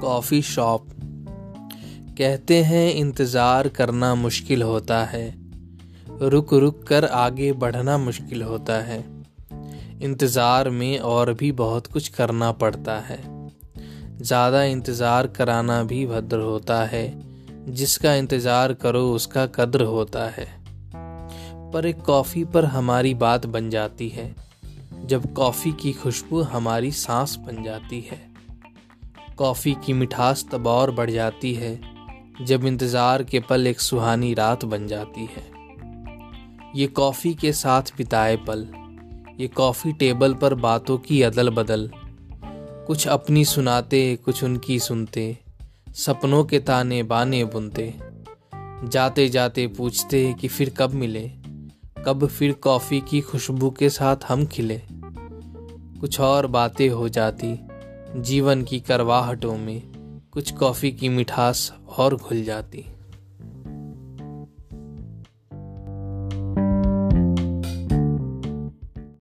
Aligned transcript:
Coffee 0.00 0.42
shop. 0.42 0.88
कहते 2.18 2.62
हैं, 2.62 2.94
इंतज़ार 2.94 3.68
करना 3.68 4.14
मुश्किल 4.14 4.62
होता 4.62 5.04
है। 5.04 5.34
रुक 6.22 6.54
रुक 6.54 6.82
कर 6.82 7.04
आगे 7.04 7.52
बढ़ना 7.52 7.98
मुश्किल 7.98 8.42
होता 8.42 8.72
है। 8.72 9.04
इंतज़ार 10.02 10.70
में 10.70 10.98
और 10.98 11.32
भी 11.32 11.52
बहुत 11.52 11.86
कुछ 11.86 12.08
करना 12.08 12.52
पड़ता 12.52 12.98
है। 12.98 13.50
ज़्यादा 14.20 14.64
इंतज़ार 14.64 15.26
कराना 15.26 15.82
भी 15.82 16.06
भद्र 16.06 16.38
होता 16.38 16.84
है। 16.84 17.36
जिसका 17.68 18.14
इंतज़ार 18.14 18.72
करो, 18.72 19.12
उसका 19.12 19.46
कद्र 19.46 19.82
होता 19.82 20.24
है। 20.24 20.46
पर 21.72 21.86
एक 21.86 22.00
कॉफ़ी 22.00 22.44
पर 22.44 22.64
हमारी 22.64 23.14
बात 23.14 23.46
बन 23.46 23.70
जाती 23.70 24.08
है। 24.08 24.36
जब 25.04 25.32
कॉफ़ी 25.32 25.72
की 25.72 25.92
खुशबू 25.92 26.42
हमारी 26.42 26.90
सांस 26.90 27.36
बन 27.36 27.62
जाती 27.62 28.00
है। 28.00 28.35
कॉफ़ी 29.38 29.74
की 29.84 29.92
मिठास 29.92 30.44
तब 30.52 30.66
और 30.66 30.90
बढ़ 30.90 31.10
जाती 31.10 31.52
है, 31.54 31.80
जब 32.42 32.64
इंतज़ार 32.64 33.22
के 33.22 33.40
पल 33.40 33.66
एक 33.66 33.80
सुहानी 33.80 34.32
रात 34.34 34.64
बन 34.64 34.86
जाती 34.86 35.24
है। 35.26 35.44
ये 36.76 36.86
कॉफ़ी 36.86 37.34
के 37.34 37.52
साथ 37.52 37.82
बिताए 37.98 38.36
पल, 38.48 38.66
ये 39.40 39.48
कॉफ़ी 39.48 39.92
टेबल 39.92 40.34
पर 40.34 40.54
बातों 40.54 40.98
की 40.98 41.22
अदल 41.22 41.50
बदल 41.50 41.90
कुछ 42.86 43.06
अपनी 43.08 43.44
सुनाते, 43.44 44.16
कुछ 44.16 44.42
उनकी 44.44 44.78
सुनते, 44.78 45.36
सपनों 45.96 46.44
के 46.44 46.58
ताने 46.58 47.02
बाने 47.02 47.44
बुनते। 47.44 47.94
जाते 48.84 49.28
जाते 49.28 49.66
पूछते 49.66 50.32
कि 50.40 50.48
फिर 50.48 50.70
कब 50.70 50.94
मिले, 50.94 51.28
कब 52.06 52.26
फिर 52.26 52.52
कॉफ़ी 52.52 53.00
की 53.00 53.20
खुशबू 53.20 53.70
के 53.70 53.90
साथ 53.90 54.24
हम 54.28 54.46
खिले। 54.46 54.80
कुछ 56.00 56.20
और 56.20 56.46
बातें 56.46 56.88
हो 56.88 57.08
जाती 57.08 57.46
जीवन 58.16 58.62
की 58.62 58.80
करवाहटों 58.80 59.56
में 59.56 59.82
कुछ 60.32 60.52
कॉफ़ी 60.52 60.92
की 60.92 61.08
मिठास 61.08 61.72
और 61.98 62.16
घुल 62.16 62.42
जाती। 62.42 62.95